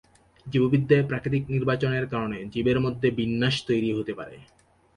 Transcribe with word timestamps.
জীববিদ্যায় 0.47 1.07
প্রাকৃতিক 1.09 1.43
নির্বাচনের 1.49 2.05
কারণে 2.07 2.37
জীবের 2.53 2.77
মধ্যে 2.79 3.07
বিন্যাস 3.11 3.55
তৈরি 3.67 3.89
হতে 3.93 4.13
পারে। 4.13 4.37